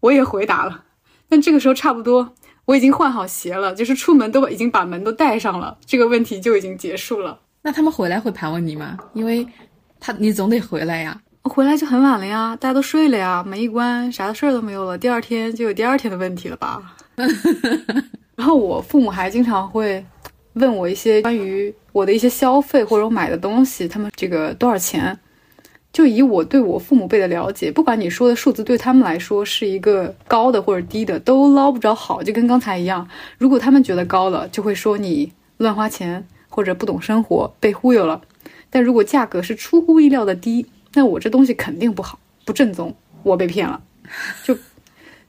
[0.00, 0.84] 我也回答了，
[1.30, 2.34] 但这个时候差不多。
[2.66, 7.40] 我已经换好鞋了，就是出门都已经把门都带上了，这个问题就已经结束了。
[7.62, 8.98] 那他们回来会盘问你吗？
[9.14, 9.48] 因为
[9.98, 11.18] 他你总得回来呀。
[11.44, 14.98] 我回来就很晚了呀，大家都睡了呀，门一关，啥的事儿都没有了。
[14.98, 16.94] 第二天就有第二天的问题了吧？
[18.36, 20.04] 然后我父母还经常会
[20.54, 25.18] 问我一些关于我的一些消费或者我买的东西，他们这个多少钱？
[25.92, 32.22] 就以我对我父母辈的了解，不管你说的数字对他们来说是一个高的或者低的，都捞不着好。
[32.22, 38.22] 就跟刚才一样，如果他们觉得高了，就会说你乱花钱或者不懂生活，被忽悠了；
[38.70, 43.82] 但如果价格是出乎意料的低，那我这东西肯定不好，不正宗，我被骗了。
[44.42, 44.56] 就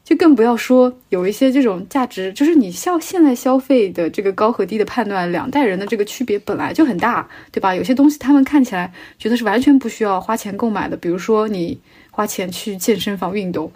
[0.04, 7.74] 就更不要说有一些这种价值，就是你消现在消费的这个高和低的判断，两代人的这个区别本来就很大，对吧？
[7.74, 11.80] 有些东西他们看起来觉得是完全不需要花钱购买的，比如说你
[12.12, 13.72] 花钱去健身房运动，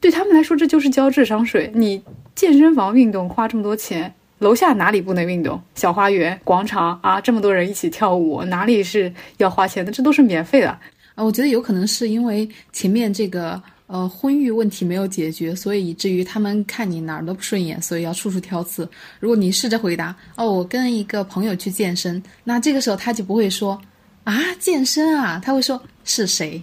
[0.00, 1.72] 对他们来说这就是交智商税。
[1.74, 2.02] 你
[2.34, 5.60] 健身房运动花这么多钱，楼下哪里不能运动？
[5.74, 9.90] 小花园、广场啊，这么多人一起跳舞，哪里是要花钱的？
[9.90, 10.68] 这都是免费的。
[11.14, 18.88] 啊，我觉得有可能是因为前面这个呃婚育问题没有解决，所以以至于他们看你哪儿都不顺眼，所以要处处挑刺。
[19.18, 23.80] 如果你试着回答哦，我跟一个朋友去健身，那这个时候他就不会说
[24.24, 26.62] 啊健身啊，他会说是谁，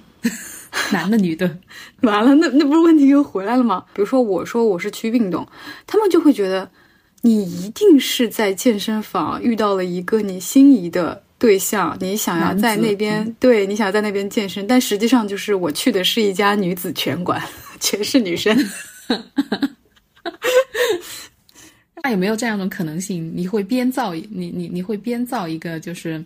[0.92, 1.58] 男的女的。
[2.02, 3.84] 完了，那那不是问题又回来了吗？
[3.94, 5.48] 比如说我说我是去运动，
[5.88, 6.70] 他们就会觉得
[7.22, 17.41] 你一定是在健身房遇到了一个你心仪的对象，你想要在那边对你想要在那边健身，但实际上就是我去的是一家女子拳馆，
[17.80, 18.58] 全是女生。
[22.04, 23.32] 那有没有这样一种可能性？
[23.36, 26.24] 你会编造你你你会编造一个，就是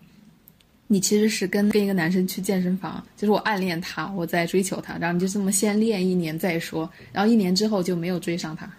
[0.87, 8.69] 你其实是跟跟一个男生去健身房，就是我暗恋他，我在追求他，然后你就这么先练一年再说，然后一年之后就没有追上他。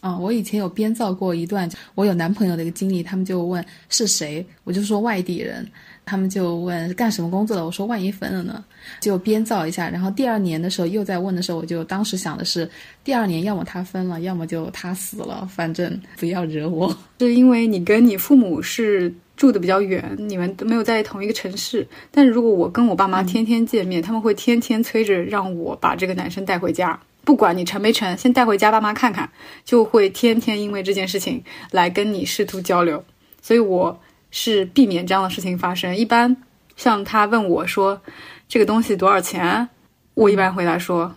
[0.00, 5.66] 啊、我以前有编造过一段我有男朋友的一个经历，他们就问是谁，我就说外地人，
[6.04, 8.64] 他们就问干什么工作的，我说万一分了呢，
[9.00, 9.88] 就编造一下。
[9.88, 12.68] 然后第二年的时候又在问的时候，我就当时想的是，
[13.02, 16.96] 第二年要么他分了，要么就他死了，反正不要惹我。
[17.18, 21.86] 是因为你跟你父母是住的比较远，你们都没有在同一个城市。
[22.12, 26.98] 但是如果我跟我爸妈天天见面，他们会天天催着让我把这个男生带回家，
[27.28, 29.30] 不管你成没成，先带回家爸妈看看，
[29.62, 33.04] 就会天天因为这件事情来跟你试图交流。
[33.42, 35.94] 所以我是避免这样的事情发生。
[35.94, 36.34] 一般
[36.74, 38.00] 像他问我说
[38.48, 39.68] 这个东西多少钱，
[40.14, 41.14] 我一般回答说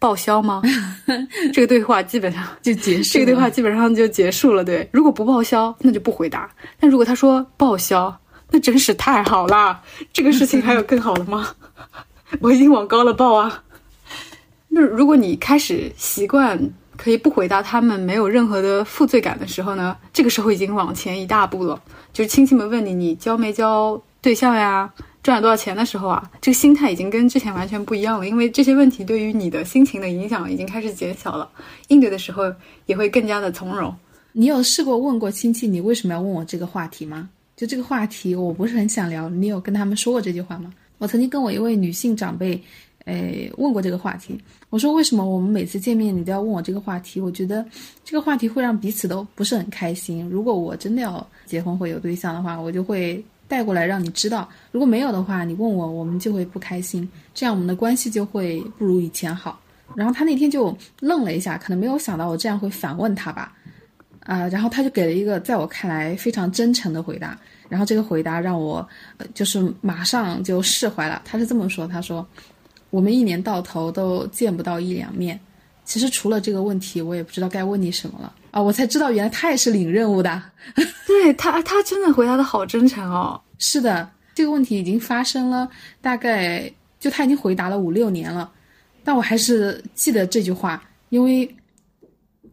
[0.00, 0.62] 报销吗？
[1.54, 3.12] 这个对话基本上 就结束。
[3.12, 4.64] 这个对话基本上就结束了。
[4.64, 6.50] 对，如果不报销，那就不回答。
[6.80, 8.12] 但如果他说报销，
[8.50, 9.80] 那真是太好了。
[10.12, 11.54] 这个事情还有更好的吗？
[12.42, 13.62] 我已经往高了报啊。
[14.74, 16.58] 那如果你开始习惯
[16.96, 19.94] 可以不回答他们，没有任何的负罪感的时候呢？
[20.14, 21.78] 这个时候已经往前一大步了。
[22.10, 24.90] 就是亲戚们问你，你交没交对象呀？
[25.22, 28.26] 赚了多少钱的时候啊，这个心态已经跟之前完全不一样了。
[28.26, 31.46] 因为这些问题对于你的心情的影响已经开始减小了，
[31.88, 32.50] 应对的时候
[32.86, 33.94] 也会更加的从容。
[34.32, 37.28] 你有试过问过亲戚，你为什么要问我这个话题吗？
[37.54, 39.28] 就这个话题，我不是很想聊。
[39.28, 40.72] 你有跟他们说过这句话吗？
[40.96, 42.58] 我曾经跟我一位女性长辈。
[43.04, 47.20] 诶，问过这个话题，我说为什么我们每次见面你都要问我这个话题？
[47.20, 47.64] 我觉得
[48.04, 50.28] 这个话题会让彼此都不是很开心。
[50.30, 59.58] 如果我真的要结婚或有对象的话，我就会带过来让你知道；如果没有的话，你问我，我们就会不开心，这样我们的关系就会不如以前好。
[59.96, 63.52] 然后他那天就愣了一下，可能没有想到我这样会反问他吧，
[64.20, 67.36] 啊，然后他就给了一个在我看来非常真诚的回答。
[67.68, 68.86] 然后这个回答让我
[69.34, 71.20] 就是马上就释怀了。
[71.24, 72.24] 他是这么说，他说。
[72.92, 75.40] 我们一年到头都见不到一两面，
[75.82, 78.60] 其实除了这个问题，我也不知道该问你什么了啊！
[78.60, 80.42] 我才知道原来他也是领任务的，
[81.08, 83.40] 对他，他真的回答的好真诚哦。
[83.56, 85.66] 是的，这个问题已经发生了，
[86.02, 88.52] 大概就他已经回答了五六年了，
[89.02, 91.48] 但我还是记得这句话，因为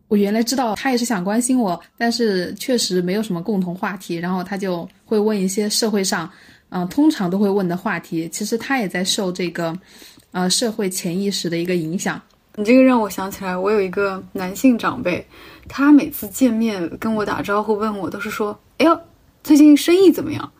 [0.07, 6.31] 我原来知道他也是想关心我，但是确实没有什么共同话题，然后他就会问一些社会上，
[6.69, 8.29] 嗯，通常都会问的话题。
[8.29, 9.77] 其实他也在受这个。
[10.31, 12.21] 呃，社会潜意识的一个影响。
[12.55, 15.25] 你这个让我想起来，我有一个男性长辈，
[15.67, 18.99] 他每次见面跟我打招呼，问我都是说：“哎呦，
[19.43, 20.51] 最近生意怎么样？”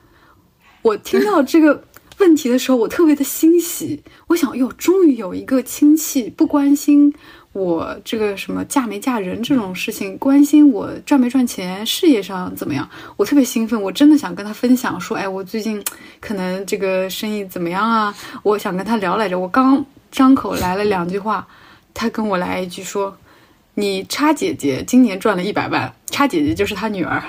[0.82, 1.84] 我听到这个
[2.20, 4.02] 问题的时候，我特别的欣喜。
[4.28, 7.14] 我想，哟，终于有一个亲戚不关心。
[7.52, 12.88] 我这个什么嫁没嫁人这种事情，关心我赚没赚钱，事业上怎么样？
[13.18, 15.84] 我特别兴奋，我真的想跟他分享，说，哎，我最近
[16.20, 18.16] 可能这个生意怎么样啊？
[18.44, 19.40] 我想跟他聊来着。
[19.40, 21.48] 我刚张口来了两句话，
[21.94, 23.18] 他跟我来一句说
[23.74, 27.22] ：“你叉姐姐今年赚了一百万。”叉姐姐就是他女儿。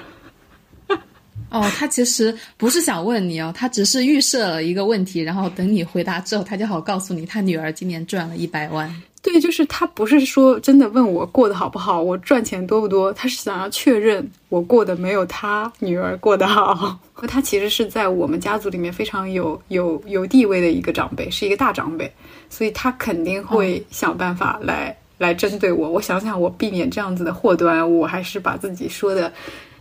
[1.48, 9.02] 哦，他其实不是想问你哦，他只是预设了一个问题，然后等你回答之后，他就好告诉你，他女儿今年赚了一百万。
[9.22, 16.98] 对，就是他不是说真的问我过得好不好，我赚钱多不多，他是想要确认我过得没有他女儿过得好。
[17.28, 22.10] 他其实是在我们家族里面非常有有有地位的一个长辈，是一个大长辈，
[22.48, 25.90] 所以他肯定会想办法来来针对我。
[25.90, 29.30] 我想想，我避免这样子的祸端，我还是把自己说的，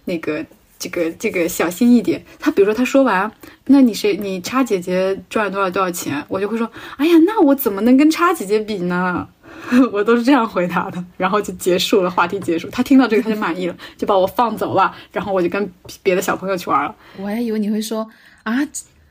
[0.04, 0.45] 那个。
[0.79, 2.23] 这个这个小心一点。
[2.39, 3.31] 他比如说他说完，
[3.65, 6.23] 那你谁你叉姐姐赚了多少多少钱？
[6.29, 9.27] 我就会说，哎呀，那我怎么能跟叉姐姐比呢？
[9.91, 12.69] 我都是这样回答的，然后就结束了，话题结束。
[12.69, 15.69] 他听到这个他就满意了，就把我放走了，然后我就跟
[16.01, 16.95] 别的小朋友去玩了。
[17.17, 18.09] 我还以为你会说
[18.43, 18.55] 啊，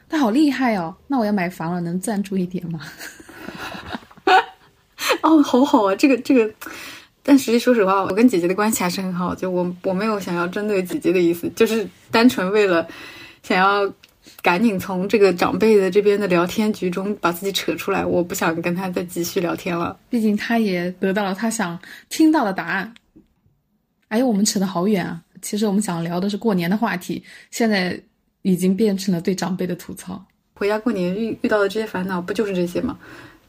[0.08, 2.80] 他好厉害哦，那我要买房了，能赞助一点吗？
[5.22, 6.50] 哦，好好啊，这个这个。
[7.28, 9.34] 但实际说实话，我跟姐姐的关系还是很好。
[9.34, 12.88] 就我我没有想要针对姐姐的意思，就是单纯为了
[13.42, 13.92] 想要
[14.40, 18.02] 赶紧从这个长辈的这边的聊天局中把自己扯出来。
[18.02, 22.94] 我不想跟他再继续聊天了，毕竟他也得到了他想听到的答案。
[24.08, 25.20] 哎，我们扯得好远啊！
[25.42, 28.00] 其实我们想聊的是过年的话题，现在
[28.40, 30.24] 已经变成了对长辈的吐槽。
[30.54, 32.98] 回家过年遇遇到的这些烦恼，不就是这些吗？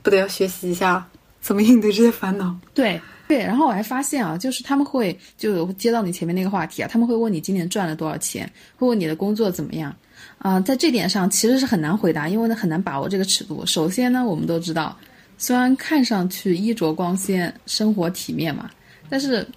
[0.04, 1.08] 不得要学习一下
[1.40, 2.54] 怎么应对这些烦恼？
[2.74, 3.00] 对。
[3.30, 9.96] 对，然后我还发现啊，就是他们会就接到你前面那个话题啊，他们会问你今年赚了多少钱，会问你的工作怎么样，
[10.40, 13.64] 啊，在这点上其实是很难回答，因为呢很难把握这个尺度。
[13.68, 14.98] 首先呢，我们都知道，
[15.38, 18.68] 虽然看上去衣着光鲜、生活体面嘛，
[19.10, 19.48] 但是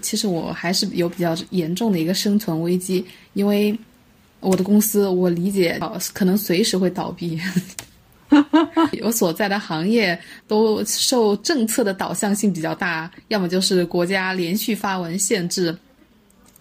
[0.00, 3.78] 其实我还是有比较严重的一个生存危机，因为
[4.40, 5.78] 我的公司我理解
[6.12, 7.40] 可能随时会倒闭。
[9.02, 15.76] 我所在的行业都受政策的导向性比较大，要么就是国家连续发文限制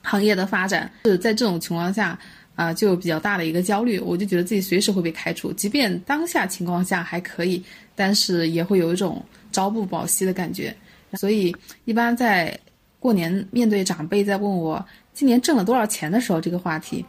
[0.02, 0.92] 行业的发展。
[1.06, 2.18] 是在这种情况下，
[2.56, 4.00] 啊，就有比较大的一个焦虑。
[4.00, 7.64] 我就觉得自己随时会被开除，即便当下情况下还可以，
[7.96, 10.76] 但是也会有一种朝不保夕的感觉。
[11.14, 11.56] 所以，
[11.86, 12.58] 一般在
[13.00, 17.06] 过年面对长辈在问我今年挣了多少钱的时候，这个话题。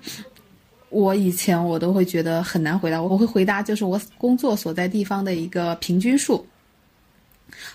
[0.93, 6.47] 我以前我都会觉得很难回答，我会回答就是我工作所在地方的一个平均数。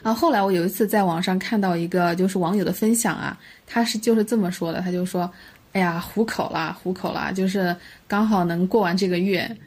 [0.04, 5.30] 啊，后来我有一次在网上看到一个就是网友的分享啊，他是就是这么说的，他就说
[5.74, 7.76] 哎呀，糊口啦，糊口啦，就是
[8.08, 9.58] 刚好能过完这个月。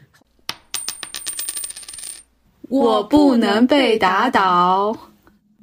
[2.69, 4.97] 我不能被打倒。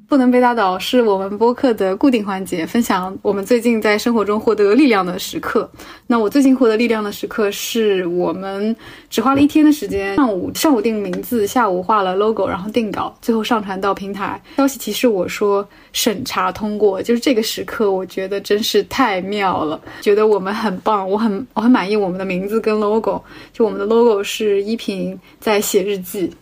[0.09, 5.71] 不能被打倒是我们播客的固定环节，分享我们最近在生活中获得力量的时刻。
[6.07, 8.75] 那我最近获得力量的时刻是我们
[9.11, 14.41] 只花了一天的时间，上午上午定名字，下午画了 logo，然后定稿，最后上传到平台。
[14.57, 23.23] 消息提示我说审查通过，就是这个时刻，我觉得真是太妙了，觉得我们很棒，我很我很满意我们的名字跟 logo。
[23.53, 26.33] 就我们的 logo 是依萍在写日记。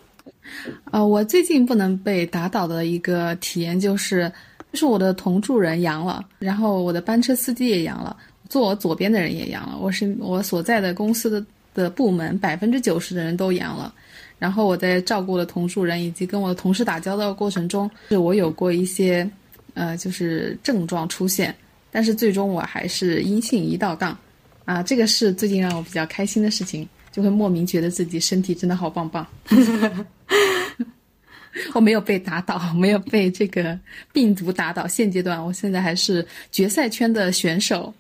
[0.91, 4.31] 呃，我最近不能被打倒的一个体验就是，
[4.73, 8.17] 就是我的同住人阳了，然后我的班车司机也阳了，
[8.49, 11.45] 坐我左边的人也阳了，我是我所在的公司的
[11.75, 13.93] 的部门百分之九十的人都阳了，
[14.39, 19.29] 然后我在照顾的同住人以及跟我的同事打交道过程中，是我有过一些，
[19.75, 21.55] 呃，就是症状出现，
[21.91, 24.17] 但是最终我还是阴性一道杠，
[24.65, 26.89] 啊，这个是最近让我比较开心的事情。
[27.17, 29.27] 就会莫名觉得自己身体真的好棒棒，
[31.73, 33.79] 我没有被打倒， 没有被这个
[34.13, 34.87] 病毒打倒。
[34.87, 37.95] 现阶段，我现在还是决赛圈的选手。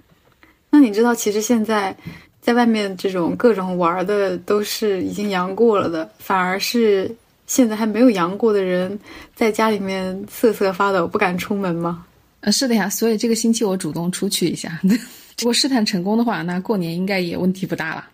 [0.69, 1.97] 那你知道，其实现在
[2.43, 7.11] 在外面这种各种玩的都是已经阳过了的，反而是
[7.47, 9.01] 现在还没有阳过的人
[9.35, 12.05] 在家里面瑟瑟发抖，不敢出门吗？
[12.41, 14.79] 呃，是的呀，所以这个星期我主动出去一下。
[15.41, 18.05] 如果试探成功的话，那过年应该也问题不大了。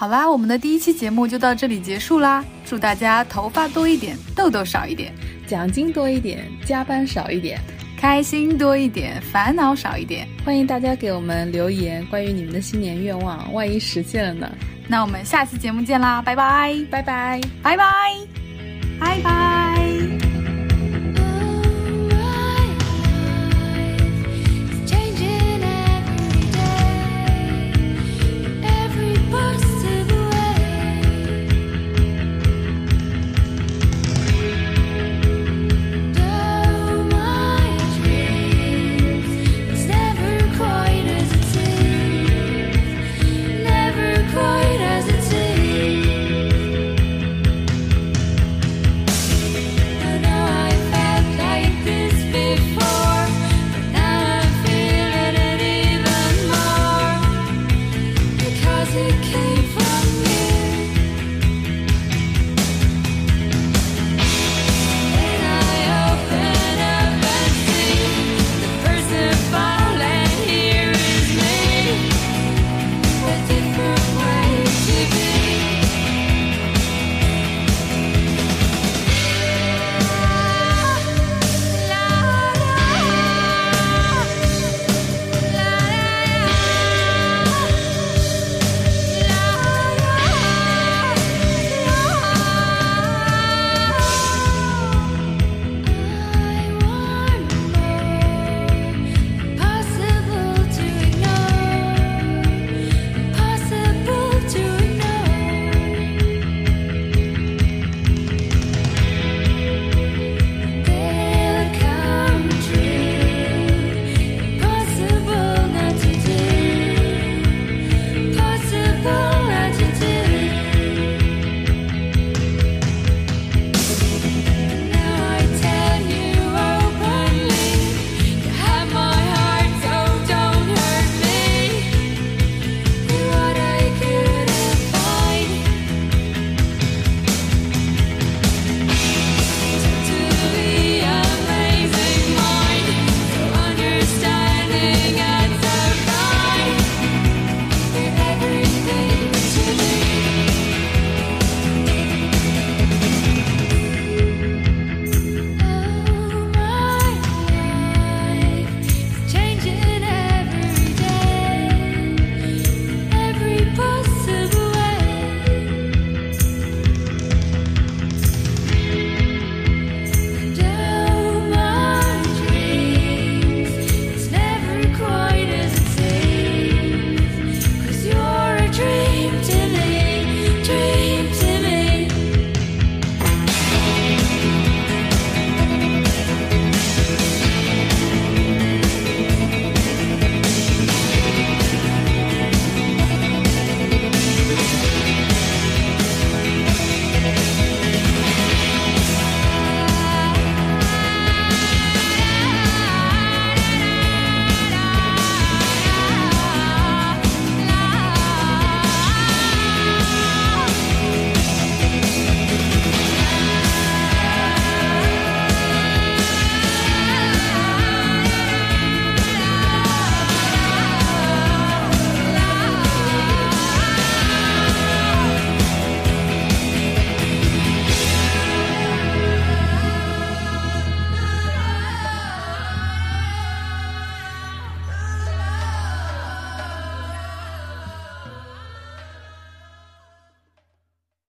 [0.00, 2.42] 好啦，我们的第一期节目就到这里结束啦！
[2.64, 5.12] 祝大家头发多一点，痘痘少一点，
[5.46, 7.60] 奖金多一点，加班少一点，
[7.98, 10.26] 开心多一点，烦恼少一点。
[10.42, 14.50] 欢迎大家给我们留言，关于你们的新年愿望，万一实现了呢？
[14.88, 16.22] 那我们下期节目见啦！
[16.22, 18.16] 拜拜，拜拜，拜拜，
[18.98, 19.89] 拜拜。